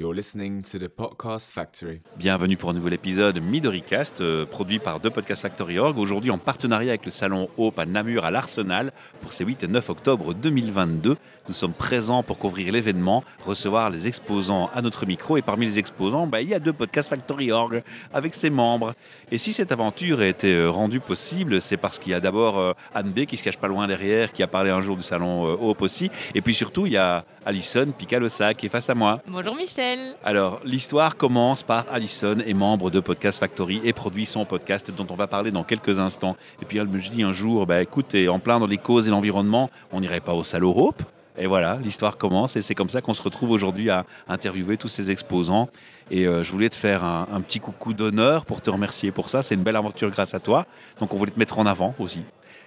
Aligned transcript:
You're 0.00 0.14
listening 0.14 0.62
to 0.62 0.78
the 0.78 0.88
Podcast 0.88 1.52
Factory. 1.52 2.00
Bienvenue 2.16 2.56
pour 2.56 2.70
un 2.70 2.72
nouvel 2.72 2.94
épisode 2.94 3.38
MidoriCast, 3.38 4.22
euh, 4.22 4.46
produit 4.46 4.78
par 4.78 4.98
The 4.98 5.10
Podcast 5.10 5.42
Factory 5.42 5.78
Org. 5.78 5.98
Aujourd'hui 5.98 6.30
en 6.30 6.38
partenariat 6.38 6.92
avec 6.92 7.04
le 7.04 7.10
salon 7.10 7.50
Hope 7.58 7.78
à 7.78 7.84
Namur 7.84 8.24
à 8.24 8.30
l'Arsenal 8.30 8.92
pour 9.20 9.34
ces 9.34 9.44
8 9.44 9.64
et 9.64 9.68
9 9.68 9.90
octobre 9.90 10.32
2022. 10.32 11.18
Nous 11.48 11.54
sommes 11.54 11.72
présents 11.72 12.22
pour 12.22 12.38
couvrir 12.38 12.72
l'événement, 12.72 13.24
recevoir 13.44 13.90
les 13.90 14.06
exposants 14.06 14.70
à 14.72 14.80
notre 14.80 15.04
micro. 15.04 15.36
Et 15.36 15.42
parmi 15.42 15.66
les 15.66 15.78
exposants, 15.78 16.26
bah, 16.26 16.40
il 16.40 16.48
y 16.48 16.54
a 16.54 16.60
deux 16.60 16.72
Podcast 16.72 17.10
Factory 17.10 17.50
Org 17.50 17.82
avec 18.14 18.34
ses 18.34 18.50
membres. 18.50 18.94
Et 19.30 19.36
si 19.36 19.52
cette 19.52 19.72
aventure 19.72 20.20
a 20.20 20.26
été 20.26 20.54
euh, 20.54 20.70
rendue 20.70 21.00
possible, 21.00 21.60
c'est 21.60 21.76
parce 21.76 21.98
qu'il 21.98 22.12
y 22.12 22.14
a 22.14 22.20
d'abord 22.20 22.58
euh, 22.58 22.72
Anne 22.94 23.10
B 23.10 23.24
qui 23.24 23.36
se 23.36 23.42
cache 23.42 23.58
pas 23.58 23.68
loin 23.68 23.86
derrière, 23.86 24.32
qui 24.32 24.42
a 24.42 24.46
parlé 24.46 24.70
un 24.70 24.80
jour 24.80 24.96
du 24.96 25.02
salon 25.02 25.46
euh, 25.46 25.56
Hope 25.60 25.82
aussi. 25.82 26.10
Et 26.34 26.40
puis 26.40 26.54
surtout, 26.54 26.86
il 26.86 26.92
y 26.92 26.96
a 26.96 27.24
Alison 27.44 27.90
Picalosa 27.98 28.54
qui 28.54 28.66
est 28.66 28.70
face 28.70 28.88
à 28.88 28.94
moi. 28.94 29.20
Bonjour 29.26 29.56
Michel. 29.56 29.89
Alors, 30.24 30.60
l'histoire 30.64 31.16
commence 31.16 31.62
par 31.62 31.86
Alison, 31.90 32.38
est 32.38 32.54
membre 32.54 32.90
de 32.90 33.00
Podcast 33.00 33.40
Factory 33.40 33.80
et 33.84 33.92
produit 33.92 34.26
son 34.26 34.44
podcast 34.44 34.90
dont 34.90 35.06
on 35.10 35.14
va 35.14 35.26
parler 35.26 35.50
dans 35.50 35.64
quelques 35.64 35.98
instants. 35.98 36.36
Et 36.62 36.64
puis 36.64 36.78
elle 36.78 36.88
me 36.88 36.98
dit 36.98 37.22
un 37.22 37.32
jour, 37.32 37.66
bah, 37.66 37.82
écoute, 37.82 38.14
en 38.28 38.38
plein 38.38 38.58
dans 38.58 38.66
les 38.66 38.78
causes 38.78 39.08
et 39.08 39.10
l'environnement, 39.10 39.70
on 39.92 40.00
n'irait 40.00 40.20
pas 40.20 40.34
au 40.34 40.44
Salon 40.44 40.74
Hope 40.76 41.02
et 41.38 41.46
voilà, 41.46 41.78
l'histoire 41.82 42.18
commence 42.18 42.56
et 42.56 42.62
c'est 42.62 42.74
comme 42.74 42.90
ça 42.90 43.00
qu'on 43.00 43.14
se 43.14 43.22
retrouve 43.22 43.50
aujourd'hui 43.50 43.88
à 43.88 44.04
interviewer 44.28 44.76
tous 44.76 44.88
ces 44.88 45.10
exposants. 45.10 45.70
Et 46.10 46.26
euh, 46.26 46.42
je 46.42 46.50
voulais 46.50 46.68
te 46.68 46.74
faire 46.74 47.02
un, 47.02 47.28
un 47.32 47.40
petit 47.40 47.60
coucou 47.60 47.94
d'honneur 47.94 48.44
pour 48.44 48.60
te 48.60 48.68
remercier 48.68 49.10
pour 49.10 49.30
ça. 49.30 49.42
C'est 49.42 49.54
une 49.54 49.62
belle 49.62 49.76
aventure 49.76 50.10
grâce 50.10 50.34
à 50.34 50.40
toi. 50.40 50.66
Donc 50.98 51.14
on 51.14 51.16
voulait 51.16 51.30
te 51.30 51.38
mettre 51.38 51.58
en 51.58 51.66
avant 51.66 51.94
aussi. 51.98 52.22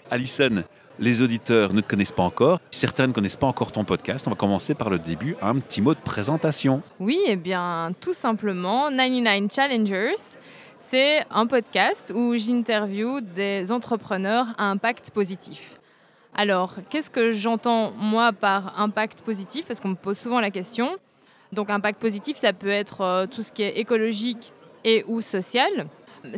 Alison, 0.09 0.63
les 0.99 1.21
auditeurs 1.21 1.73
ne 1.73 1.81
te 1.81 1.87
connaissent 1.87 2.11
pas 2.11 2.23
encore. 2.23 2.59
Certains 2.71 3.07
ne 3.07 3.13
connaissent 3.13 3.35
pas 3.35 3.47
encore 3.47 3.71
ton 3.71 3.83
podcast. 3.83 4.27
On 4.27 4.31
va 4.31 4.35
commencer 4.35 4.75
par 4.75 4.89
le 4.89 4.99
début. 4.99 5.35
Un 5.41 5.59
petit 5.59 5.81
mot 5.81 5.93
de 5.93 5.99
présentation. 5.99 6.81
Oui, 6.99 7.19
eh 7.27 7.35
bien, 7.35 7.91
tout 7.99 8.13
simplement, 8.13 8.89
99 8.89 9.51
Challengers, 9.53 10.15
c'est 10.79 11.23
un 11.31 11.47
podcast 11.47 12.13
où 12.15 12.35
j'interviewe 12.37 13.21
des 13.21 13.71
entrepreneurs 13.71 14.47
à 14.57 14.69
impact 14.69 15.11
positif. 15.11 15.79
Alors, 16.35 16.75
qu'est-ce 16.89 17.09
que 17.09 17.31
j'entends 17.31 17.91
moi 17.91 18.31
par 18.33 18.79
impact 18.79 19.21
positif? 19.21 19.65
Parce 19.67 19.79
qu'on 19.79 19.89
me 19.89 19.95
pose 19.95 20.17
souvent 20.17 20.39
la 20.39 20.51
question. 20.51 20.97
Donc, 21.51 21.69
impact 21.69 21.99
positif, 21.99 22.37
ça 22.37 22.53
peut 22.53 22.69
être 22.69 23.01
euh, 23.01 23.25
tout 23.27 23.43
ce 23.43 23.51
qui 23.51 23.61
est 23.61 23.77
écologique 23.77 24.51
et 24.83 25.03
ou 25.07 25.21
social. 25.21 25.87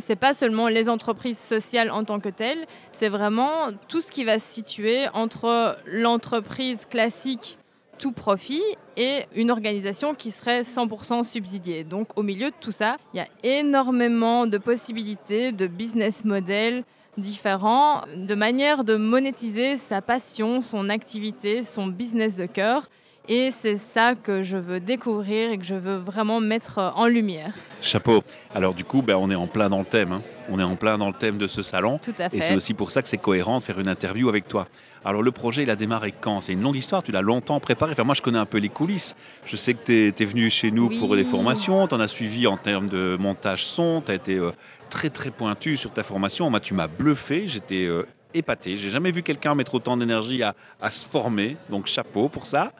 C'est 0.00 0.16
pas 0.16 0.34
seulement 0.34 0.68
les 0.68 0.88
entreprises 0.88 1.38
sociales 1.38 1.90
en 1.90 2.04
tant 2.04 2.20
que 2.20 2.28
telles, 2.28 2.66
c'est 2.92 3.08
vraiment 3.08 3.70
tout 3.88 4.00
ce 4.00 4.10
qui 4.10 4.24
va 4.24 4.38
se 4.38 4.52
situer 4.52 5.06
entre 5.14 5.76
l'entreprise 5.86 6.86
classique 6.86 7.58
tout 7.98 8.12
profit 8.12 8.62
et 8.96 9.22
une 9.34 9.50
organisation 9.50 10.14
qui 10.14 10.30
serait 10.30 10.62
100% 10.62 11.24
subsidiée. 11.24 11.84
Donc 11.84 12.08
au 12.16 12.22
milieu 12.22 12.50
de 12.50 12.56
tout 12.60 12.72
ça, 12.72 12.96
il 13.14 13.18
y 13.18 13.20
a 13.20 13.28
énormément 13.42 14.46
de 14.46 14.58
possibilités, 14.58 15.52
de 15.52 15.66
business 15.66 16.24
models 16.24 16.84
différents, 17.18 18.02
de 18.14 18.34
manières 18.34 18.84
de 18.84 18.96
monétiser 18.96 19.76
sa 19.76 20.02
passion, 20.02 20.60
son 20.60 20.88
activité, 20.88 21.62
son 21.62 21.86
business 21.86 22.36
de 22.36 22.46
cœur. 22.46 22.88
Et 23.28 23.50
c'est 23.50 23.76
ça 23.76 24.14
que 24.14 24.42
je 24.44 24.56
veux 24.56 24.78
découvrir 24.78 25.50
et 25.50 25.58
que 25.58 25.64
je 25.64 25.74
veux 25.74 25.96
vraiment 25.96 26.40
mettre 26.40 26.92
en 26.94 27.06
lumière. 27.08 27.52
Chapeau. 27.82 28.22
Alors 28.54 28.72
du 28.72 28.84
coup, 28.84 29.02
ben, 29.02 29.16
on 29.16 29.30
est 29.30 29.34
en 29.34 29.48
plein 29.48 29.68
dans 29.68 29.80
le 29.80 29.84
thème. 29.84 30.12
hein. 30.12 30.22
On 30.48 30.60
est 30.60 30.64
en 30.64 30.76
plein 30.76 30.96
dans 30.96 31.08
le 31.08 31.14
thème 31.14 31.36
de 31.36 31.48
ce 31.48 31.62
salon. 31.62 31.98
Tout 31.98 32.14
à 32.20 32.26
Et 32.26 32.40
c'est 32.40 32.48
fait. 32.50 32.54
aussi 32.54 32.72
pour 32.72 32.92
ça 32.92 33.02
que 33.02 33.08
c'est 33.08 33.18
cohérent 33.18 33.58
de 33.58 33.64
faire 33.64 33.80
une 33.80 33.88
interview 33.88 34.28
avec 34.28 34.46
toi. 34.46 34.68
Alors 35.04 35.22
le 35.24 35.32
projet, 35.32 35.64
il 35.64 35.70
a 35.70 35.76
démarré 35.76 36.12
quand? 36.20 36.40
C'est 36.40 36.52
une 36.52 36.62
longue 36.62 36.76
histoire, 36.76 37.02
tu 37.02 37.10
l'as 37.10 37.20
longtemps 37.20 37.58
préparé. 37.58 37.92
Enfin, 37.92 38.04
moi, 38.04 38.14
je 38.14 38.22
connais 38.22 38.38
un 38.38 38.46
peu 38.46 38.58
les 38.58 38.68
coulisses. 38.68 39.16
Je 39.44 39.56
sais 39.56 39.74
que 39.74 39.84
tu 39.84 40.22
es, 40.22 40.24
venu 40.26 40.48
chez 40.48 40.70
nous 40.70 40.86
Oui. 40.88 40.98
pour 41.00 41.16
des 41.16 41.24
formations, 41.24 41.88
tu 41.88 41.94
en 41.96 42.00
as 42.00 42.08
suivi 42.08 42.46
en 42.46 42.56
termes 42.56 42.88
de 42.88 43.16
montage 43.18 43.64
son, 43.64 44.02
tu 44.04 44.12
as 44.12 44.14
été 44.14 44.34
euh, 44.36 44.52
très 44.88 45.10
très 45.10 45.30
pointu 45.30 45.76
sur 45.76 45.90
ta 45.92 46.04
formation. 46.04 46.48
Moi, 46.48 46.60
tu 46.60 46.74
m'as 46.74 46.86
bluffé, 46.88 47.48
j'étais 47.48 47.86
euh, 47.86 48.06
épaté. 48.34 48.76
J'ai 48.76 48.88
jamais 48.88 49.10
vu 49.10 49.22
quelqu'un 49.24 49.56
mettre 49.56 49.74
autant 49.74 49.96
d'énergie 49.96 50.44
à, 50.44 50.54
à 50.80 50.90
se 50.92 51.06
former, 51.06 51.56
donc 51.70 51.86
chapeau 51.86 52.28
pour 52.28 52.46
ça. 52.46 52.70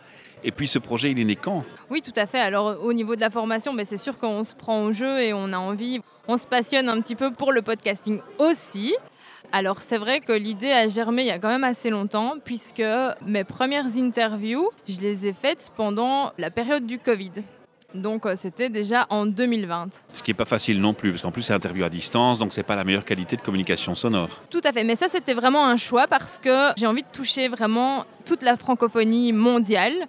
Et 0.47 0.53
puis 0.53 0.69
ce 0.69 0.79
projet, 0.79 1.11
il 1.11 1.19
est 1.19 1.25
né 1.25 1.35
quand? 1.35 1.65
Oui, 1.91 2.01
tout 2.01 2.13
à 2.15 2.29
fait. 2.29 2.39
Alors 2.39 2.79
au 2.85 2.93
niveau 2.93 3.17
de 3.17 3.21
la 3.21 3.31
formation, 3.31 3.75
ben, 3.75 3.85
c'est 3.85 3.97
sûr 3.97 4.17
qu'on 4.17 4.45
se 4.45 4.55
prend 4.55 4.85
au 4.85 4.93
jeu 4.93 5.21
et 5.21 5.35
on 5.35 5.53
a 5.53 5.59
envie, 5.59 6.01
on 6.29 6.37
se 6.37 6.47
passionne 6.47 6.89
un 6.89 7.01
petit 7.01 7.17
peu 7.17 7.33
pour 7.33 7.53
le 7.53 7.63
podcasting 7.63 8.21
aussi. 8.39 8.95
Alors 9.51 9.81
c'est 9.81 9.99
vrai 9.99 10.21
que 10.21 10.33
l'idée 10.33 10.71
a 10.71 10.87
germé 10.87 11.23
il 11.23 11.29
y 11.29 11.33
a 11.33 11.41
quand 11.41 11.49
même 11.49 11.65
assez 11.65 11.91
longtemps 11.91 12.35
puisque 12.45 12.83
mes 13.27 13.43
premières 13.43 13.97
interviews, 13.97 14.71
je 14.89 15.01
les 15.01 15.27
ai 15.27 15.33
faites 15.33 15.73
pendant 15.77 16.33
la 16.39 16.53
période 16.53 16.87
du 16.87 17.01
Covid. 17.01 17.33
Donc 17.95 18.25
euh, 18.25 18.35
c'était 18.37 18.69
déjà 18.69 19.07
en 19.11 19.27
2020. 19.27 19.89
Ce 20.15 20.23
qui 20.23 20.31
n'est 20.31 20.37
pas 20.37 20.45
facile 20.45 20.81
non 20.81 20.95
plus, 20.95 21.11
parce 21.11 21.23
qu'en 21.23 21.33
plus, 21.33 21.43
c'est 21.43 21.55
interview 21.55 21.85
à 21.85 21.89
distance, 21.89 22.39
donc 22.39 22.53
c'est 22.53 22.63
pas 22.63 22.77
la 22.77 22.85
meilleure 22.85 23.05
qualité 23.05 23.37
de 23.37 23.41
communication 23.41 23.97
sonore. 23.97 24.29
Tout 24.51 24.61
à 24.63 24.73
fait, 24.73 24.85
mais 24.85 24.95
ça 24.95 25.09
c'était 25.09 25.35
vraiment 25.35 25.67
un 25.67 25.77
choix 25.77 26.07
parce 26.07 26.39
que 26.39 26.69
j'ai 26.77 26.87
envie 26.87 27.03
de 27.03 27.09
toucher 27.13 27.49
vraiment 27.49 28.05
toute 28.25 28.43
la 28.43 28.57
francophonie 28.57 29.33
mondiale. 29.33 30.07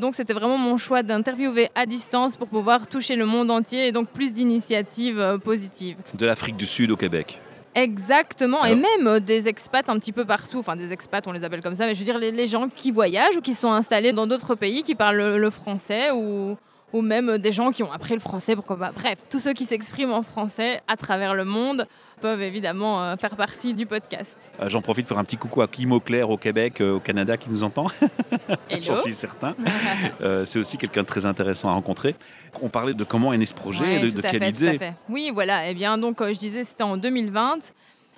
Donc 0.00 0.14
c'était 0.14 0.34
vraiment 0.34 0.58
mon 0.58 0.76
choix 0.76 1.02
d'interviewer 1.02 1.68
à 1.74 1.86
distance 1.86 2.36
pour 2.36 2.48
pouvoir 2.48 2.86
toucher 2.86 3.16
le 3.16 3.26
monde 3.26 3.50
entier 3.50 3.86
et 3.86 3.92
donc 3.92 4.08
plus 4.08 4.32
d'initiatives 4.32 5.18
euh, 5.18 5.38
positives. 5.38 5.96
De 6.14 6.26
l'Afrique 6.26 6.56
du 6.56 6.66
Sud 6.66 6.90
au 6.90 6.96
Québec. 6.96 7.40
Exactement, 7.74 8.64
et 8.64 8.76
même 8.76 9.06
euh, 9.06 9.18
des 9.18 9.48
expats 9.48 9.88
un 9.88 9.98
petit 9.98 10.12
peu 10.12 10.24
partout, 10.24 10.58
enfin 10.58 10.76
des 10.76 10.92
expats 10.92 11.26
on 11.26 11.32
les 11.32 11.42
appelle 11.42 11.60
comme 11.60 11.74
ça, 11.74 11.86
mais 11.86 11.94
je 11.94 11.98
veux 11.98 12.04
dire 12.04 12.18
les, 12.18 12.30
les 12.30 12.46
gens 12.46 12.68
qui 12.68 12.92
voyagent 12.92 13.36
ou 13.36 13.40
qui 13.40 13.54
sont 13.54 13.72
installés 13.72 14.12
dans 14.12 14.28
d'autres 14.28 14.54
pays 14.54 14.84
qui 14.84 14.94
parlent 14.94 15.16
le, 15.16 15.38
le 15.38 15.50
français 15.50 16.12
ou, 16.12 16.56
ou 16.94 17.02
même 17.02 17.28
euh, 17.28 17.38
des 17.38 17.52
gens 17.52 17.72
qui 17.72 17.82
ont 17.82 17.92
appris 17.92 18.14
le 18.14 18.20
français, 18.20 18.54
pourquoi 18.54 18.78
pas. 18.78 18.92
Bref, 18.92 19.18
tous 19.28 19.40
ceux 19.40 19.52
qui 19.52 19.64
s'expriment 19.66 20.12
en 20.12 20.22
français 20.22 20.80
à 20.88 20.96
travers 20.96 21.34
le 21.34 21.44
monde 21.44 21.86
peuvent 22.22 22.40
évidemment 22.40 23.02
euh, 23.02 23.16
faire 23.16 23.36
partie 23.36 23.74
du 23.74 23.84
podcast. 23.84 24.50
Euh, 24.60 24.68
J'en 24.70 24.80
profite 24.80 25.04
pour 25.06 25.14
faire 25.16 25.20
un 25.20 25.24
petit 25.24 25.36
coucou 25.36 25.60
à 25.60 25.66
Kim 25.68 25.90
Auclair 25.92 26.30
au 26.30 26.36
Québec, 26.38 26.80
euh, 26.80 26.94
au 26.94 27.00
Canada, 27.00 27.36
qui 27.36 27.50
nous 27.50 27.64
entend. 27.64 27.88
J'en 28.80 28.96
suis 28.96 29.12
certain. 29.12 29.54
Euh, 30.20 30.44
c'est 30.44 30.58
aussi 30.58 30.76
quelqu'un 30.78 31.02
de 31.02 31.06
très 31.06 31.26
intéressant 31.26 31.68
à 31.68 31.72
rencontrer. 31.72 32.14
On 32.62 32.68
parlait 32.68 32.94
de 32.94 33.04
comment 33.04 33.32
est 33.32 33.38
né 33.38 33.46
ce 33.46 33.54
projet, 33.54 33.84
Ouais, 33.84 34.00
de, 34.00 34.10
de 34.10 34.20
quelle 34.20 34.32
fait, 34.40 34.52
tout 34.52 34.64
à 34.64 34.68
idée. 34.68 34.78
fait. 34.78 34.92
Oui, 35.08 35.30
voilà. 35.34 35.68
Eh 35.68 35.74
bien, 35.74 35.98
donc, 35.98 36.22
je 36.22 36.38
disais, 36.38 36.64
c'était 36.64 36.82
en 36.84 36.96
2020. 36.96 37.58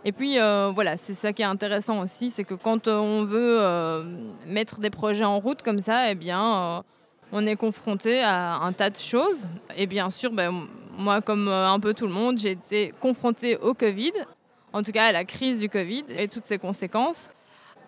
Et 0.04 0.12
puis, 0.12 0.38
euh, 0.38 0.70
voilà, 0.74 0.96
c'est 0.96 1.14
ça 1.14 1.32
qui 1.32 1.42
est 1.42 1.46
intéressant 1.46 2.00
aussi, 2.00 2.30
c'est 2.30 2.44
que 2.44 2.54
quand 2.54 2.86
euh, 2.86 2.96
on 2.96 3.24
veut 3.24 3.58
euh, 3.60 4.04
mettre 4.46 4.78
des 4.78 4.90
projets 4.90 5.24
en 5.24 5.40
route 5.40 5.62
comme 5.62 5.80
ça, 5.80 6.10
eh 6.10 6.14
bien, 6.14 6.84
on 7.32 7.46
est 7.46 7.56
confronté 7.56 8.22
à 8.22 8.56
un 8.56 8.72
tas 8.72 8.90
de 8.90 8.96
choses. 8.96 9.46
Et 9.76 9.86
bien 9.86 10.10
sûr, 10.10 10.32
ben, 10.32 10.66
moi, 10.96 11.20
comme 11.20 11.48
euh, 11.48 11.68
un 11.68 11.80
peu 11.80 11.94
tout 11.94 12.06
le 12.06 12.12
monde, 12.12 12.38
j'ai 12.38 12.52
été 12.52 12.92
confrontée 13.00 13.56
au 13.56 13.74
Covid, 13.74 14.12
en 14.72 14.82
tout 14.82 14.92
cas 14.92 15.06
à 15.06 15.12
la 15.12 15.24
crise 15.24 15.60
du 15.60 15.68
Covid 15.68 16.04
et 16.16 16.28
toutes 16.28 16.44
ses 16.44 16.58
conséquences. 16.58 17.30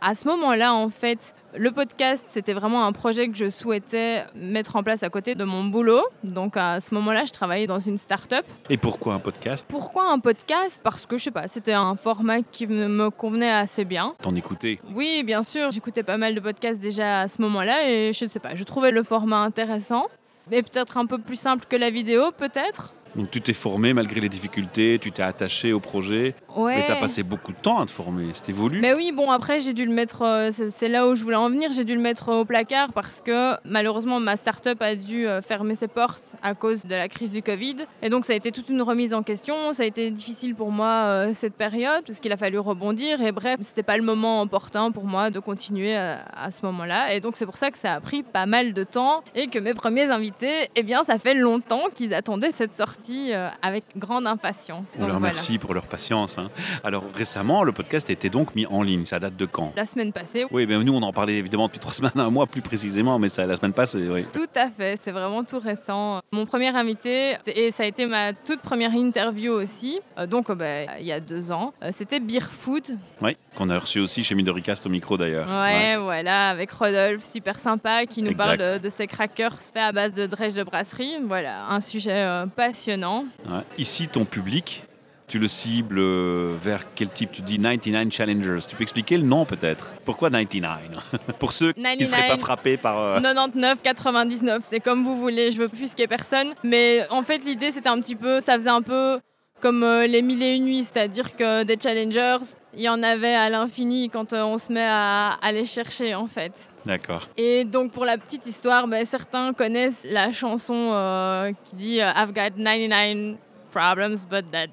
À 0.01 0.15
ce 0.15 0.29
moment-là, 0.29 0.75
en 0.75 0.91
fait, 0.91 1.35
le 1.57 1.73
podcast, 1.73 2.25
c'était 2.31 2.53
vraiment 2.53 2.87
un 2.87 2.93
projet 2.93 3.29
que 3.29 3.37
je 3.37 3.51
souhaitais 3.51 4.25
mettre 4.37 4.77
en 4.77 4.85
place 4.85 5.03
à 5.03 5.11
côté 5.11 5.35
de 5.35 5.43
mon 5.43 5.65
boulot. 5.65 6.05
Donc 6.23 6.57
à 6.57 6.81
ce 6.81 6.95
moment-là, 6.95 7.25
je 7.25 7.33
travaillais 7.33 7.67
dans 7.67 7.81
une 7.81 7.99
start-up. 7.99 8.47
Et 8.71 8.77
pourquoi 8.77 9.15
un 9.15 9.19
podcast? 9.19 9.67
Pourquoi 9.69 10.13
un 10.13 10.21
podcast? 10.21 10.81
Parce 10.85 11.05
que 11.05 11.19
je 11.19 11.25
sais 11.25 11.31
pas, 11.33 11.49
c'était 11.49 11.73
un 11.73 11.97
format 11.97 12.43
qui 12.43 12.69
me 12.69 13.11
convenait 13.11 13.51
assez 13.51 13.85
bien. 13.85 14.15
T'en 14.23 14.37
écoutais? 14.37 14.79
Oui, 14.95 15.25
bien 15.25 15.43
sûr, 15.43 15.73
j'écoutais 15.73 16.05
pas 16.05 16.17
mal 16.17 16.37
de 16.37 16.41
podcasts 16.41 16.79
déjà 16.79 17.23
à 17.23 17.29
ce 17.29 17.43
moment-là 17.43 17.91
et 17.91 18.13
je 18.13 18.29
sais 18.29 18.39
pas, 18.39 18.55
je 18.55 18.63
trouvais 18.63 18.93
le 18.93 19.03
format 19.03 19.43
intéressant. 19.43 20.07
Et 20.53 20.63
peut-être 20.63 20.97
un 20.97 21.07
peu 21.07 21.19
plus 21.19 21.37
simple 21.37 21.67
que 21.69 21.75
la 21.77 21.91
vidéo, 21.91 22.31
peut-être. 22.31 22.95
Donc 23.17 23.31
tu 23.31 23.41
t'es 23.41 23.53
formé 23.53 23.95
malgré 23.95 24.21
les 24.21 24.29
difficultés, 24.29 24.99
tu 25.01 25.11
t'es 25.13 25.23
attaché 25.23 25.73
au 25.73 25.81
projet, 25.81 26.35
Ouais. 26.59 26.77
mais 26.77 26.85
t'as 26.87 26.97
passé 26.97 27.23
beaucoup 27.23 27.53
de 27.53 27.57
temps 27.59 27.81
à 27.81 27.87
te 27.87 27.91
former. 27.91 28.27
C'était 28.35 28.53
voulu. 28.53 28.81
Mais 28.81 28.95
oui, 28.95 29.13
bon, 29.15 29.31
après, 29.31 29.61
j'ai 29.61 29.73
dû 29.73 29.85
le 29.87 29.93
mettre, 29.93 30.23
euh, 30.23 30.51
c'est 30.71 30.89
là 30.89 31.07
où 31.09 31.15
je 31.15 31.23
voulais 31.23 31.37
en 31.37 31.49
venir, 31.49 31.71
j'ai 31.73 31.85
dû 31.85 31.95
le 31.95 32.01
mettre 32.01 32.31
au 32.33 32.45
placard 32.45 32.93
parce 32.93 33.21
que 33.21 33.55
malheureusement, 33.65 34.21
ma 34.21 34.37
start-up 34.37 34.81
a 34.83 34.95
dû 34.97 35.27
euh, 35.27 35.41
fermer 35.43 35.75
ses 35.75 35.89
portes 35.89 36.35
à 36.43 36.55
cause 36.55 36.85
de 36.85 36.95
la 36.95 37.09
crise 37.09 37.31
du 37.33 37.43
Covid. 37.43 37.77
Et 38.03 38.09
donc, 38.09 38.25
ça 38.25 38.33
a 38.33 38.37
été 38.37 38.51
toute 38.53 38.69
une 38.69 38.83
remise 38.83 39.15
en 39.15 39.23
question. 39.23 39.73
Ça 39.73 39.83
a 39.85 39.87
été 39.87 40.11
difficile 40.11 40.55
pour 40.55 40.71
moi 40.73 40.87
euh, 40.89 41.31
cette 41.35 41.55
période 41.55 42.03
parce 42.07 42.19
qu'il 42.21 42.33
a 42.33 42.37
fallu 42.37 42.59
rebondir. 42.59 43.21
Et 43.23 43.33
bref, 43.33 43.59
c'était 43.61 43.83
pas 43.83 43.97
le 43.97 44.03
moment 44.03 44.43
opportun 44.43 44.91
pour 44.91 45.05
moi 45.05 45.31
de 45.31 45.39
continuer 45.39 45.95
à, 45.97 46.51
ce 46.51 46.65
moment-là. 46.67 47.15
Et 47.15 47.21
donc, 47.21 47.37
c'est 47.37 47.47
pour 47.47 47.57
ça 47.57 47.71
que 47.71 47.79
ça 47.79 47.95
a 47.95 48.01
pris 48.01 48.23
pas 48.23 48.47
mal 48.47 48.73
de 48.73 48.85
temps 48.85 49.23
et 49.35 49.47
que 49.49 49.59
mes 49.59 49.75
premiers 49.75 50.11
invités, 50.11 50.69
eh 50.77 50.83
bien, 50.83 51.05
ça 51.05 51.19
fait 51.19 51.35
longtemps 51.35 51.85
qu'ils 51.95 52.15
attendaient 52.15 52.53
cette 52.53 52.77
sortie 52.77 53.33
avec 53.63 53.85
grande 53.97 54.27
impatience. 54.27 54.93
On 54.97 55.01
Donc, 55.01 55.09
leur 55.09 55.19
voilà. 55.19 55.33
remercie 55.33 55.59
pour 55.59 55.75
leur 55.75 55.87
patience. 55.87 56.39
hein. 56.39 56.48
Hein. 56.57 56.79
Alors 56.85 57.05
récemment, 57.15 57.63
le 57.65 57.73
podcast 57.73 58.09
a 58.11 58.13
été 58.13 58.31
donc 58.31 58.55
mis 58.55 58.67
en 58.67 58.83
ligne. 58.83 59.05
Ça 59.05 59.19
date 59.19 59.37
de 59.37 59.47
quand? 59.47 59.73
La 59.77 59.87
semaine 59.87 60.13
passée, 60.13 60.47
Oui, 60.51 60.67
mais 60.67 60.79
nous 60.79 60.95
on 60.95 61.03
en 61.03 61.13
parlait 61.13 61.35
évidemment 61.35 61.67
depuis 61.67 61.81
trois 61.81 61.93
semaines, 61.95 62.13
un 62.17 62.31
mois 62.31 62.47
plus 62.47 62.63
précisément, 62.63 63.19
mais 63.19 63.29
ça 63.29 63.47
la 63.47 63.57
semaine 63.57 63.73
passée, 63.73 64.07
oui. 64.09 64.25
Tout 64.33 64.47
à 64.55 64.69
fait, 64.71 64.99
c'est 65.01 65.13
vraiment 65.13 65.45
tout 65.45 65.59
récent. 65.59 66.21
Mon 66.33 66.47
premier 66.47 66.69
invité, 66.69 67.37
et 67.47 67.71
ça 67.71 67.83
a 67.85 67.87
été 67.87 68.07
ma 68.07 68.33
toute 68.33 68.61
première 68.61 68.93
interview 68.95 69.53
aussi, 69.53 70.01
euh, 70.19 70.27
donc 70.27 70.51
euh, 70.51 70.55
bah, 70.55 70.99
il 71.01 71.07
y 71.07 71.13
a 71.13 71.21
deux 71.21 71.51
ans, 71.53 71.73
euh, 71.83 71.91
c'était 71.93 72.21
Beer 72.21 72.41
Food. 72.51 72.85
Oui, 73.23 73.37
qu'on 73.57 73.69
a 73.71 73.79
reçu 73.79 74.01
aussi 74.01 74.23
chez 74.25 74.35
Midoricast 74.35 74.87
au 74.87 74.89
micro 74.91 75.17
d'ailleurs. 75.17 75.49
Ouais, 75.49 75.97
voilà, 75.97 76.51
avec 76.51 76.71
Rodolphe, 76.71 77.25
super 77.25 77.59
sympa, 77.59 78.07
qui 78.07 78.23
nous 78.23 78.31
Exact. 78.31 78.57
parle 78.59 78.75
de, 78.75 78.79
de 78.79 78.89
ses 78.89 79.07
crackers 79.07 79.59
faits 79.61 79.77
à 79.83 79.93
base 79.93 80.15
de 80.15 80.27
drèche 80.27 80.55
de 80.55 80.63
brasserie. 80.63 81.15
Voilà, 81.27 81.67
un 81.69 81.81
sujet 81.81 82.13
euh, 82.13 82.47
passionnant. 82.47 83.25
Ouais. 83.51 83.61
Ici, 83.79 84.09
ton 84.09 84.25
public, 84.25 84.85
tu 85.29 85.39
le 85.39 85.47
cibles 85.47 85.99
euh, 85.99 86.57
vers 86.61 86.81
quel 86.95 87.11
type 87.11 87.31
Tu 87.33 87.43
dis 87.43 87.59
99 87.59 88.11
Challengers. 88.11 88.59
Tu 88.69 88.75
peux 88.75 88.83
expliquer 88.83 89.19
le 89.19 89.25
nom 89.25 89.45
peut-être 89.45 89.95
Pourquoi 90.05 90.31
99 90.31 90.79
Pour 91.39 91.53
ceux 91.53 91.73
qui 91.73 91.81
ne 91.81 92.07
seraient 92.07 92.29
pas 92.29 92.37
99. 92.37 92.41
frappés 92.41 92.77
par... 92.77 92.99
euh, 92.99 93.21
99, 93.21 93.83
99, 93.83 94.63
c'est 94.63 94.81
comme 94.81 95.05
vous 95.05 95.17
voulez, 95.19 95.53
je 95.53 95.59
veux 95.59 95.69
plus 95.69 95.93
ait 95.99 96.07
personne. 96.07 96.55
Mais 96.65 97.07
en 97.11 97.23
fait, 97.23 97.45
l'idée, 97.45 97.71
c'était 97.71 97.89
un 97.91 98.01
petit 98.01 98.17
peu, 98.17 98.41
ça 98.41 98.55
faisait 98.55 98.71
un 98.71 98.83
peu 98.83 99.21
comme 99.61 99.83
euh, 99.83 100.07
les 100.07 100.23
mille 100.23 100.43
et 100.43 100.55
une 100.55 100.65
nuits, 100.65 100.85
c'est-à-dire 100.85 101.35
que 101.35 101.65
des 101.65 101.77
challengers, 101.81 102.39
il 102.75 102.81
y 102.83 102.89
en 102.89 103.03
avait 103.03 103.35
à 103.35 103.51
l'infini 103.51 104.09
quand 104.09 104.33
euh, 104.33 104.43
on 104.43 104.57
se 104.57 104.73
met 104.73 104.87
à, 104.87 105.31
à 105.43 105.53
les 105.53 105.65
chercher, 105.65 106.15
en 106.15 106.27
fait. 106.27 106.53
D'accord. 106.87 107.29
Et 107.37 107.65
donc, 107.65 107.93
pour 107.93 108.05
la 108.05 108.19
petite 108.19 108.47
histoire, 108.47 108.87
ben, 108.87 109.05
certains 109.05 109.53
connaissent 109.53 110.07
la 110.09 110.33
chanson 110.33 110.93
euh, 110.93 111.53
qui 111.65 111.75
dit 111.77 111.97
I've 111.99 112.33
got 112.33 112.57
99 112.57 113.37
problems, 113.71 114.25
but 114.31 114.51
that 114.53 114.69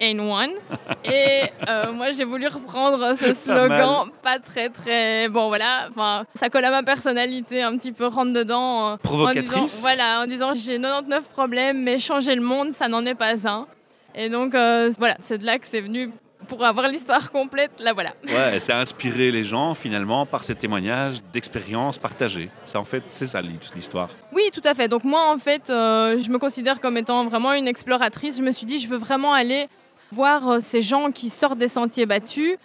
ain't 0.00 0.20
one. 0.20 0.50
Et 1.04 1.42
euh, 1.68 1.92
moi, 1.92 2.10
j'ai 2.12 2.24
voulu 2.24 2.46
reprendre 2.48 3.14
ce 3.16 3.32
slogan, 3.34 4.08
pas 4.22 4.38
très, 4.38 4.68
très. 4.68 5.28
Bon, 5.28 5.48
voilà, 5.48 5.88
enfin, 5.90 6.24
ça 6.34 6.48
colle 6.48 6.64
à 6.64 6.70
ma 6.70 6.82
personnalité, 6.82 7.62
un 7.62 7.76
petit 7.76 7.92
peu 7.92 8.06
rentre 8.06 8.32
dedans. 8.32 8.88
euh, 8.88 8.92
en 8.94 8.98
Provocatrice. 8.98 9.48
disant- 9.62 9.80
Voilà, 9.82 10.20
en 10.22 10.26
disant 10.26 10.54
j'ai 10.54 10.78
99 10.78 11.24
problèmes, 11.28 11.82
mais 11.82 11.98
changer 11.98 12.34
le 12.34 12.42
monde, 12.42 12.72
ça 12.72 12.88
n'en 12.88 13.04
est 13.06 13.14
pas 13.14 13.46
un. 13.48 13.66
Et 14.14 14.28
donc, 14.28 14.54
euh, 14.54 14.90
voilà, 14.98 15.16
c'est 15.20 15.38
de 15.38 15.44
là 15.46 15.58
que 15.58 15.66
c'est 15.66 15.80
venu. 15.82 16.10
Pour 16.48 16.64
avoir 16.64 16.88
l'histoire 16.88 17.30
complète, 17.32 17.72
là 17.80 17.92
voilà. 17.92 18.14
Ouais, 18.24 18.60
c'est 18.60 18.72
inspirer 18.72 19.32
les 19.32 19.42
gens 19.42 19.74
finalement 19.74 20.26
par 20.26 20.44
ces 20.44 20.54
témoignages 20.54 21.16
d'expériences 21.32 21.98
partagées. 21.98 22.50
Ça 22.64 22.78
en 22.78 22.84
fait, 22.84 23.02
c'est 23.06 23.26
ça 23.26 23.40
l'histoire. 23.42 24.08
Oui, 24.32 24.42
tout 24.52 24.62
à 24.64 24.74
fait. 24.74 24.88
Donc 24.88 25.04
moi, 25.04 25.32
en 25.32 25.38
fait, 25.38 25.70
euh, 25.70 26.18
je 26.22 26.30
me 26.30 26.38
considère 26.38 26.80
comme 26.80 26.96
étant 26.96 27.26
vraiment 27.26 27.52
une 27.52 27.66
exploratrice. 27.66 28.36
Je 28.36 28.42
me 28.42 28.52
suis 28.52 28.66
dit, 28.66 28.78
je 28.78 28.88
veux 28.88 28.96
vraiment 28.96 29.32
aller 29.32 29.68
voir 30.12 30.48
euh, 30.48 30.58
ces 30.60 30.82
gens 30.82 31.10
qui 31.10 31.30
sortent 31.30 31.58
des 31.58 31.68
sentiers 31.68 32.06
battus. 32.06 32.56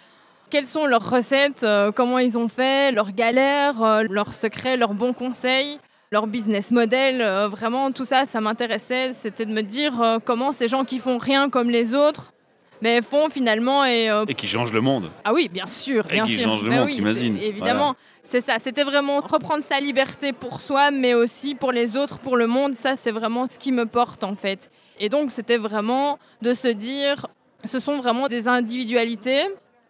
Quelles 0.50 0.66
sont 0.66 0.86
leurs 0.86 1.08
recettes, 1.08 1.64
euh, 1.64 1.90
comment 1.90 2.18
ils 2.18 2.38
ont 2.38 2.48
fait, 2.48 2.92
leurs 2.92 3.12
galères, 3.12 4.04
leurs 4.08 4.34
secrets, 4.34 4.76
leurs 4.76 4.94
bons 4.94 5.14
conseils, 5.14 5.78
leur 6.10 6.26
business 6.26 6.70
model. 6.70 7.22
vraiment, 7.48 7.90
tout 7.90 8.04
ça, 8.04 8.26
ça 8.26 8.40
m'intéressait. 8.42 9.12
C'était 9.14 9.46
de 9.46 9.52
me 9.52 9.62
dire 9.62 10.20
comment 10.26 10.52
ces 10.52 10.68
gens 10.68 10.84
qui 10.84 10.98
font 10.98 11.16
rien 11.16 11.48
comme 11.48 11.70
les 11.70 11.94
autres, 11.94 12.34
mais 12.82 13.00
font 13.00 13.30
finalement 13.30 13.84
et 13.86 14.10
euh, 14.10 14.26
Et 14.28 14.34
qui 14.34 14.46
change 14.48 14.72
le 14.72 14.82
monde. 14.82 15.10
ah 15.24 15.32
oui, 15.32 15.48
bien 15.50 15.64
sûr, 15.66 16.04
Et 16.10 16.14
bien 16.14 16.24
qui 16.26 16.34
sûr. 16.34 16.44
change 16.44 16.62
le 16.64 16.70
monde, 16.70 16.86
oui, 16.86 16.92
t'imagines. 16.92 17.38
Évidemment, 17.38 17.94
c'est 18.22 18.40
ça. 18.42 18.58
C'était 18.58 18.84
vraiment 18.84 19.20
reprendre 19.20 19.64
sa 19.64 19.80
liberté 19.80 20.32
pour 20.34 20.60
soi, 20.60 20.90
mais 20.90 21.14
aussi 21.14 21.54
pour 21.54 21.72
les 21.72 21.96
autres, 21.96 22.18
pour 22.18 22.36
le 22.36 22.46
monde. 22.46 22.74
Ça, 22.74 22.96
c'est 22.96 23.12
vraiment 23.12 23.46
ce 23.46 23.58
qui 23.58 23.72
me 23.72 23.86
porte 23.86 24.24
en 24.24 24.34
fait. 24.34 24.70
Et 25.00 25.08
donc, 25.08 25.30
c'était 25.32 25.56
vraiment 25.58 26.18
de 26.42 26.52
se 26.52 26.68
dire, 26.68 27.26
ce 27.64 27.78
sont 27.78 27.96
vraiment 27.96 28.28
des 28.28 28.48
individualités. 28.48 29.44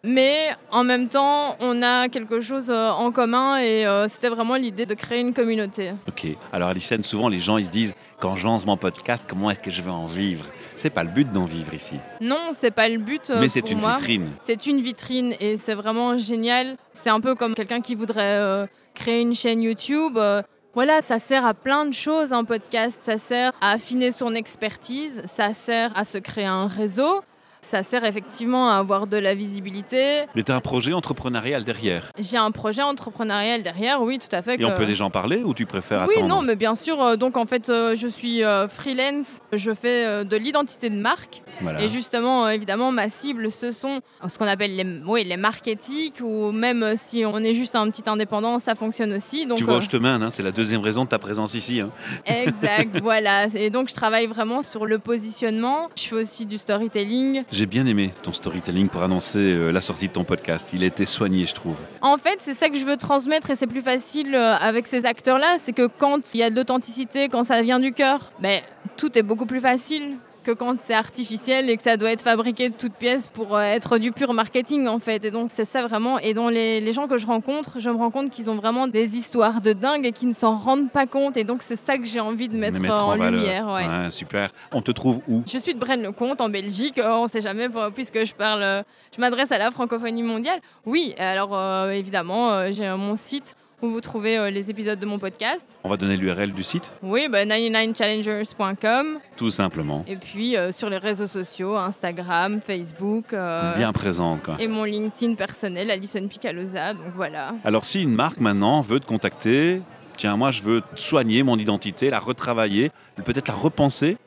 Mais 0.05 0.49
en 0.69 0.83
même 0.83 1.07
temps, 1.07 1.55
on 1.61 1.81
a 1.81 2.09
quelque 2.09 2.41
chose 2.41 2.69
euh, 2.69 2.89
en 2.89 3.11
commun 3.13 3.57
et 3.59 3.85
euh, 3.85 4.09
c'était 4.09 4.27
vraiment 4.27 4.55
l'idée 4.55 4.85
de 4.85 4.93
créer 4.95 5.21
une 5.21 5.33
communauté. 5.33 5.93
Ok. 6.09 6.27
Alors 6.51 6.67
Alicenne, 6.67 7.05
souvent 7.05 7.29
les 7.29 7.39
gens 7.39 7.57
ils 7.57 7.65
se 7.67 7.71
disent 7.71 7.95
quand 8.19 8.35
je 8.35 8.45
lance 8.45 8.65
mon 8.65 8.75
podcast, 8.75 9.25
comment 9.29 9.49
est-ce 9.49 9.61
que 9.61 9.71
je 9.71 9.81
vais 9.81 9.91
en 9.91 10.03
vivre? 10.03 10.45
C'est 10.75 10.89
pas 10.89 11.03
le 11.03 11.09
but 11.09 11.31
d'en 11.31 11.45
vivre 11.45 11.73
ici. 11.73 11.95
Non, 12.21 12.51
c'est 12.53 12.71
pas 12.71 12.89
le 12.89 12.97
but. 12.97 13.29
euh, 13.29 13.37
Mais 13.39 13.49
c'est 13.49 13.69
une 13.71 13.79
moi. 13.79 13.95
vitrine. 13.95 14.29
C'est 14.41 14.65
une 14.65 14.81
vitrine 14.81 15.33
et 15.39 15.57
c'est 15.57 15.75
vraiment 15.75 16.17
génial. 16.17 16.77
C'est 16.93 17.09
un 17.09 17.19
peu 17.19 17.35
comme 17.35 17.53
quelqu'un 17.55 17.81
qui 17.81 17.95
voudrait 17.95 18.37
euh, 18.39 18.65
créer 18.93 19.21
une 19.21 19.33
chaîne 19.35 19.61
YouTube. 19.61 20.17
euh, 20.17 20.41
voilà, 20.75 21.01
ça 21.03 21.19
sert 21.19 21.45
à 21.45 21.53
plein 21.53 21.85
de 21.85 21.93
choses 21.93 22.33
un 22.33 22.43
podcast. 22.45 22.99
Ça 23.03 23.17
sert 23.19 23.53
à 23.61 23.73
affiner 23.73 24.11
son 24.11 24.33
expertise, 24.33 25.21
ça 25.25 25.53
sert 25.53 25.95
à 25.95 26.03
se 26.03 26.17
créer 26.17 26.45
un 26.45 26.65
réseau, 26.67 27.21
ça 27.63 27.83
sert 27.83 28.05
effectivement 28.05 28.69
à 28.69 28.75
avoir 28.75 29.07
de 29.07 29.17
la 29.17 29.35
visibilité. 29.35 30.23
Mais 30.35 30.43
tu 30.43 30.51
as 30.51 30.55
un 30.55 30.59
projet 30.59 30.93
entrepreneurial 30.93 31.63
derrière. 31.63 32.11
J'ai 32.19 32.37
un 32.37 32.51
projet 32.51 32.81
entrepreneurial 32.81 33.63
derrière, 33.63 34.01
oui, 34.01 34.19
tout 34.19 34.33
à 34.35 34.41
fait. 34.41 34.59
Et 34.59 34.65
on 34.65 34.73
peut 34.73 34.85
déjà 34.85 35.05
en 35.05 35.09
parler 35.09 35.41
ou 35.43 35.53
tu 35.53 35.65
préfères 35.65 36.05
oui, 36.07 36.15
attendre 36.17 36.35
non, 36.35 36.41
mais 36.41 36.55
bien 36.55 36.75
sûr. 36.75 37.01
euh, 37.01 37.15
donc 37.15 37.37
en 37.37 37.45
fait, 37.45 37.69
euh, 37.69 37.95
je 37.95 38.07
suis 38.07 38.43
euh, 38.43 38.67
freelance, 38.67 39.41
je 39.51 39.73
fais 39.73 40.25
de 40.25 40.35
l'identité 40.37 40.89
de 40.89 40.95
marque. 40.95 41.43
Voilà. 41.61 41.81
Et 41.81 41.87
justement, 41.87 42.49
évidemment, 42.49 42.91
ma 42.91 43.09
cible, 43.09 43.51
ce 43.51 43.71
sont 43.71 44.01
ce 44.27 44.37
qu'on 44.37 44.47
appelle 44.47 44.75
les, 44.75 45.01
oui, 45.05 45.23
les 45.23 45.37
marques 45.37 45.67
éthiques, 45.67 46.21
ou 46.21 46.51
même 46.51 46.95
si 46.97 47.23
on 47.25 47.37
est 47.39 47.53
juste 47.53 47.75
un 47.75 47.89
petit 47.89 48.07
indépendant, 48.09 48.59
ça 48.59 48.75
fonctionne 48.75 49.13
aussi. 49.13 49.45
Donc, 49.45 49.57
tu 49.57 49.63
vois 49.63 49.75
euh, 49.75 49.81
je 49.81 49.89
te 49.89 49.97
mène, 49.97 50.23
hein, 50.23 50.31
c'est 50.31 50.43
la 50.43 50.51
deuxième 50.51 50.81
raison 50.81 51.03
de 51.03 51.09
ta 51.09 51.19
présence 51.19 51.53
ici. 51.53 51.81
hein. 51.81 51.89
exact, 52.25 52.99
voilà. 53.01 53.47
Et 53.55 53.69
donc, 53.69 53.89
je 53.89 53.95
travaille 53.95 54.27
vraiment 54.27 54.63
sur 54.63 54.85
le 54.85 54.99
positionnement. 54.99 55.89
Je 55.95 56.03
fais 56.03 56.15
aussi 56.15 56.45
du 56.45 56.57
storytelling. 56.57 57.43
J'ai 57.53 57.67
bien 57.67 57.85
aimé 57.85 58.09
ton 58.23 58.33
storytelling 58.33 58.89
pour 58.89 59.03
annoncer 59.03 59.37
euh, 59.37 59.69
la 59.69 59.79
sortie 59.79 60.07
de 60.07 60.13
ton 60.13 60.23
podcast. 60.23 60.71
Il 60.73 60.81
a 60.81 60.87
été 60.87 61.05
soigné, 61.05 61.45
je 61.45 61.53
trouve. 61.53 61.75
En 62.01 62.17
fait, 62.17 62.39
c'est 62.41 62.55
ça 62.55 62.67
que 62.67 62.75
je 62.75 62.83
veux 62.83 62.97
transmettre 62.97 63.51
et 63.51 63.55
c'est 63.55 63.67
plus 63.67 63.83
facile 63.83 64.33
euh, 64.33 64.55
avec 64.55 64.87
ces 64.87 65.05
acteurs-là. 65.05 65.57
C'est 65.59 65.71
que 65.71 65.85
quand 65.85 66.33
il 66.33 66.39
y 66.39 66.43
a 66.43 66.49
de 66.49 66.55
l'authenticité, 66.55 67.29
quand 67.29 67.43
ça 67.43 67.61
vient 67.61 67.79
du 67.79 67.93
cœur, 67.93 68.31
ben, 68.39 68.63
tout 68.97 69.15
est 69.15 69.21
beaucoup 69.21 69.45
plus 69.45 69.61
facile 69.61 70.17
que 70.43 70.51
quand 70.51 70.75
c'est 70.83 70.93
artificiel 70.93 71.69
et 71.69 71.77
que 71.77 71.83
ça 71.83 71.97
doit 71.97 72.11
être 72.11 72.21
fabriqué 72.21 72.69
de 72.69 72.75
toutes 72.75 72.93
pièces 72.93 73.27
pour 73.27 73.55
euh, 73.55 73.61
être 73.61 73.97
du 73.97 74.11
pur 74.11 74.33
marketing 74.33 74.87
en 74.87 74.99
fait. 74.99 75.25
Et 75.25 75.31
donc 75.31 75.49
c'est 75.53 75.65
ça 75.65 75.85
vraiment. 75.87 76.19
Et 76.19 76.33
dans 76.33 76.49
les, 76.49 76.79
les 76.79 76.93
gens 76.93 77.07
que 77.07 77.17
je 77.17 77.25
rencontre, 77.25 77.79
je 77.79 77.89
me 77.89 77.95
rends 77.95 78.11
compte 78.11 78.29
qu'ils 78.29 78.49
ont 78.49 78.55
vraiment 78.55 78.87
des 78.87 79.15
histoires 79.15 79.61
de 79.61 79.73
dingue 79.73 80.05
et 80.05 80.11
qu'ils 80.11 80.29
ne 80.29 80.33
s'en 80.33 80.57
rendent 80.57 80.91
pas 80.91 81.05
compte. 81.05 81.37
Et 81.37 81.43
donc 81.43 81.61
c'est 81.61 81.75
ça 81.75 81.97
que 81.97 82.05
j'ai 82.05 82.19
envie 82.19 82.49
de 82.49 82.57
mettre, 82.57 82.79
en, 82.89 83.15
lumière. 83.15 83.67
ouais. 83.67 83.87
Ouais, 83.87 84.09
super. 84.09 84.51
On 84.71 84.81
te 84.81 84.91
trouve 84.91 85.19
où? 85.27 85.43
Je 85.47 85.57
suis 85.57 85.73
de 85.73 85.79
Braine-le-Comte 85.79 86.41
en 86.41 86.49
Belgique. 86.49 86.97
Euh, 86.97 87.11
on 87.11 87.23
ne 87.23 87.27
sait 87.27 87.41
jamais 87.41 87.67
puisque 87.93 88.23
je 88.23 88.33
parle, 88.33 88.63
euh, 88.63 88.83
je 89.15 89.21
m'adresse 89.21 89.51
à 89.51 89.57
la 89.57 89.71
francophonie 89.71 90.23
mondiale. 90.23 90.59
Oui, 90.85 91.13
alors 91.17 91.55
euh, 91.55 91.91
évidemment, 91.91 92.71
j'ai 92.71 92.89
mon 92.89 93.15
site 93.15 93.55
où 93.83 93.89
vous 93.89 94.01
trouvez 94.01 94.37
euh, 94.37 94.49
les 94.49 94.69
épisodes 94.69 94.97
de 94.97 95.05
mon 95.05 95.19
podcast. 95.19 95.77
On 95.83 95.89
va 95.89 95.97
donner 95.97 96.15
l'URL 96.17 96.51
du 96.53 96.63
site, 96.63 96.91
Oui, 97.03 97.27
bah, 97.29 97.45
99challengers.com. 97.45 99.19
tout 99.35 99.51
simplement. 99.51 100.03
Et 100.07 100.15
puis 100.15 100.55
euh, 100.57 100.71
sur 100.71 100.89
les 100.89 100.97
réseaux 100.97 101.27
sociaux, 101.27 101.75
Instagram, 101.75 102.61
Facebook. 102.61 103.33
euh, 103.33 103.75
Bien 103.75 103.91
présente, 103.93 104.43
quoi. 104.43 104.55
et 104.59 104.67
mon 104.67 104.83
LinkedIn 104.85 105.35
personnel, 105.35 105.91
Alison 105.91 106.27
Picalosa. 106.27 106.93
Donc 106.93 107.11
voilà. 107.15 107.53
Alors, 107.65 107.85
si 107.85 108.01
une 108.01 108.15
marque 108.15 108.39
maintenant 108.39 108.81
veut 108.81 108.99
te 108.99 109.05
contacter, 109.05 109.81
tiens, 110.17 110.37
moi, 110.37 110.51
je 110.51 110.61
veux 110.61 110.81
soigner 110.95 111.43
mon 111.43 111.57
identité, 111.57 112.09
la 112.09 112.19
retravailler, 112.19 112.91
peut-être 113.25 113.47
la 113.49 113.53
repenser, 113.53 114.17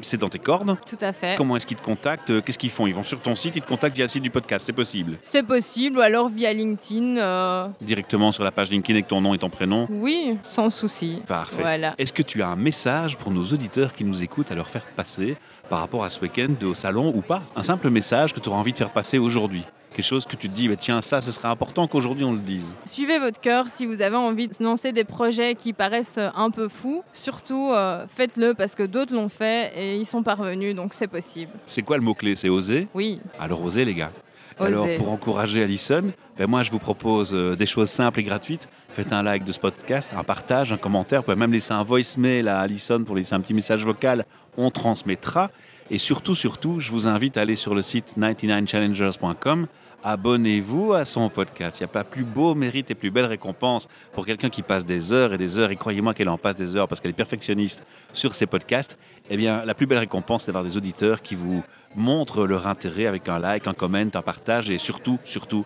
c'est 0.00 0.16
dans 0.18 0.28
tes 0.28 0.38
cordes. 0.38 0.76
Tout 0.88 0.96
à 1.00 1.12
fait. 1.12 1.36
Comment 1.36 1.56
est-ce 1.56 1.66
qu'ils 1.66 1.76
te 1.76 1.84
contactent? 1.84 2.42
Qu'est-ce 2.44 2.58
qu'ils 2.58 2.70
font? 2.70 2.86
Ils 2.86 2.94
vont 2.94 3.02
sur 3.02 3.20
ton 3.20 3.34
site, 3.36 3.56
ils 3.56 3.62
te 3.62 3.68
contactent 3.68 3.94
via 3.96 4.04
le 4.04 4.08
site 4.08 4.22
du 4.22 4.30
podcast, 4.30 4.64
c'est 4.66 4.72
possible? 4.72 5.18
C'est 5.22 5.42
possible, 5.42 5.98
ou 5.98 6.00
alors 6.00 6.28
via 6.28 6.52
LinkedIn. 6.52 7.16
euh, 7.18 7.68
Directement 7.80 8.32
sur 8.32 8.44
la 8.44 8.52
page 8.52 8.70
LinkedIn 8.70 8.96
avec 8.96 9.08
ton 9.08 9.20
nom 9.20 9.34
et 9.34 9.38
ton 9.38 9.50
prénom? 9.50 9.86
Oui, 9.90 10.38
sans 10.42 10.70
souci. 10.70 11.22
Parfait. 11.26 11.60
Voilà. 11.60 11.94
Est-ce 11.98 12.12
que 12.12 12.22
tu 12.22 12.42
as 12.42 12.48
un 12.48 12.56
message 12.56 13.16
pour 13.16 13.30
nos 13.30 13.44
auditeurs 13.44 13.92
qui 13.92 14.04
nous 14.04 14.22
écoutent 14.22 14.50
à 14.50 14.54
leur 14.54 14.68
faire 14.68 14.84
passer 14.96 15.36
par 15.68 15.80
rapport 15.80 16.04
à 16.04 16.10
ce 16.10 16.20
week-end 16.20 16.54
au 16.64 16.74
salon 16.74 17.12
ou 17.14 17.20
pas? 17.22 17.42
Un 17.56 17.62
simple 17.62 17.90
message 17.90 18.32
que 18.34 18.40
tu 18.40 18.48
auras 18.48 18.58
envie 18.58 18.72
de 18.72 18.76
faire 18.78 18.90
passer 18.90 19.18
aujourd'hui? 19.18 19.64
Quelque 19.94 20.06
chose 20.06 20.24
que 20.24 20.36
tu 20.36 20.48
te 20.48 20.54
dis, 20.54 20.68
bah, 20.68 20.76
tiens, 20.76 21.02
ça, 21.02 21.20
ce 21.20 21.30
serait 21.30 21.48
important 21.48 21.86
qu'aujourd'hui 21.86 22.24
on 22.24 22.32
le 22.32 22.38
dise. 22.38 22.74
Suivez 22.86 23.18
votre 23.18 23.40
cœur 23.40 23.66
si 23.68 23.84
vous 23.84 24.00
avez 24.00 24.16
envie 24.16 24.48
de 24.48 24.54
lancer 24.60 24.92
des 24.92 25.04
projets 25.04 25.54
qui 25.54 25.72
paraissent 25.74 26.16
euh, 26.18 26.28
un 26.34 26.50
peu 26.50 26.68
fous. 26.68 27.02
Surtout, 27.12 27.70
euh, 27.72 28.06
faites-le 28.08 28.54
parce 28.54 28.74
que 28.74 28.84
d'autres 28.84 29.14
l'ont 29.14 29.28
fait 29.28 29.70
et 29.76 29.96
ils 29.98 30.06
sont 30.06 30.22
parvenus, 30.22 30.74
donc 30.74 30.94
c'est 30.94 31.08
possible. 31.08 31.52
C'est 31.66 31.82
quoi 31.82 31.98
le 31.98 32.02
mot-clé? 32.02 32.36
C'est 32.36 32.48
oser? 32.48 32.88
Oui, 32.94 33.20
Alors 33.38 33.62
osez 33.62 33.84
les 33.84 33.94
gars. 33.94 34.12
Alors 34.58 34.86
pour 34.96 35.10
encourager 35.10 35.62
Alison, 35.62 36.12
ben 36.36 36.46
moi 36.46 36.62
je 36.62 36.70
vous 36.70 36.78
propose 36.78 37.32
euh, 37.34 37.56
des 37.56 37.66
choses 37.66 37.90
simples 37.90 38.20
et 38.20 38.22
gratuites. 38.22 38.68
Faites 38.90 39.12
un 39.12 39.22
like 39.22 39.44
de 39.44 39.52
ce 39.52 39.60
podcast, 39.60 40.10
un 40.16 40.24
partage, 40.24 40.72
un 40.72 40.76
commentaire. 40.76 41.20
Vous 41.20 41.26
pouvez 41.26 41.36
même 41.36 41.52
laisser 41.52 41.72
un 41.72 41.82
voicemail 41.82 42.48
à 42.48 42.60
Alison 42.60 43.02
pour 43.04 43.16
laisser 43.16 43.34
un 43.34 43.40
petit 43.40 43.54
message 43.54 43.84
vocal. 43.84 44.26
On 44.56 44.70
transmettra. 44.70 45.50
Et 45.90 45.98
surtout, 45.98 46.34
surtout, 46.34 46.80
je 46.80 46.90
vous 46.90 47.08
invite 47.08 47.36
à 47.36 47.42
aller 47.42 47.56
sur 47.56 47.74
le 47.74 47.82
site 47.82 48.14
99challengers.com, 48.18 49.66
abonnez-vous 50.04 50.94
à 50.94 51.04
son 51.04 51.28
podcast. 51.28 51.80
Il 51.80 51.82
n'y 51.82 51.84
a 51.84 51.88
pas 51.88 52.04
plus 52.04 52.24
beau 52.24 52.54
mérite 52.54 52.90
et 52.90 52.94
plus 52.94 53.10
belle 53.10 53.26
récompense 53.26 53.88
pour 54.12 54.24
quelqu'un 54.24 54.48
qui 54.48 54.62
passe 54.62 54.84
des 54.84 55.12
heures 55.12 55.34
et 55.34 55.38
des 55.38 55.58
heures, 55.58 55.70
et 55.70 55.76
croyez-moi 55.76 56.14
qu'elle 56.14 56.28
en 56.28 56.38
passe 56.38 56.56
des 56.56 56.76
heures 56.76 56.88
parce 56.88 57.00
qu'elle 57.00 57.10
est 57.10 57.14
perfectionniste 57.14 57.84
sur 58.12 58.34
ses 58.34 58.46
podcasts. 58.46 58.96
Eh 59.28 59.36
bien, 59.36 59.64
la 59.64 59.74
plus 59.74 59.86
belle 59.86 59.98
récompense, 59.98 60.44
c'est 60.44 60.52
d'avoir 60.52 60.64
des 60.64 60.76
auditeurs 60.76 61.22
qui 61.22 61.34
vous 61.34 61.62
montrent 61.94 62.46
leur 62.46 62.66
intérêt 62.66 63.06
avec 63.06 63.28
un 63.28 63.38
like, 63.38 63.66
un 63.66 63.74
comment, 63.74 63.98
un 63.98 64.22
partage 64.22 64.70
et 64.70 64.78
surtout, 64.78 65.18
surtout, 65.24 65.64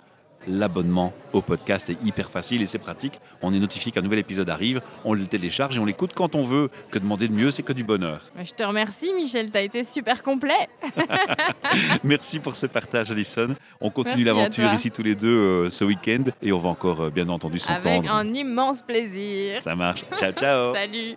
l'abonnement 0.49 1.13
au 1.33 1.43
podcast 1.43 1.91
est 1.91 1.97
hyper 2.05 2.31
facile 2.31 2.63
et 2.63 2.67
c'est 2.67 2.79
pratique. 2.79 3.15
On 3.43 3.53
est 3.53 3.59
notifié 3.59 3.93
qu'un 3.93 4.03
nouvel 4.03 4.21
épisode 4.21 4.49
arrive, 4.49 4.81
on 5.05 5.13
le 5.13 5.27
télécharge 5.27 5.77
et 5.77 5.81
on 5.81 5.85
l'écoute 5.85 6.13
quand 6.15 6.35
on 6.35 6.43
veut. 6.43 6.71
Que 6.91 6.99
demander 6.99 7.29
de 7.29 7.33
mieux, 7.33 7.51
c'est 7.51 7.63
que 7.63 7.73
du 7.73 7.85
bonheur. 7.85 8.21
Je 8.43 8.53
te 8.53 8.63
remercie, 8.63 9.13
Michel, 9.15 9.51
tu 9.51 9.59
as 9.59 9.63
été 9.63 9.85
super 9.85 10.23
complet. 10.23 10.69
Merci 12.05 12.39
pour 12.39 12.57
ce 12.57 12.67
partage, 12.67 13.11
Alison. 13.11 13.55
On 13.81 13.91
continue 13.91 14.25
l'aventure 14.25 14.73
ici 14.73 14.91
tous 14.91 15.03
les 15.03 15.15
deux 15.15 15.29
euh, 15.29 15.71
ce 15.71 15.85
week-end 15.85 16.25
et 16.43 16.53
on 16.53 16.59
va 16.59 16.69
encore, 16.69 17.03
euh, 17.03 17.11
bien 17.11 17.29
entendu, 17.29 17.61
Avec 17.69 17.83
s'entendre. 17.83 18.15
un 18.15 18.33
immense 18.33 18.83
plaisir. 18.83 19.63
Ça 19.63 19.75
marche. 19.75 20.05
Ciao, 20.17 20.33
ciao. 20.33 20.75
Salut. 20.75 21.17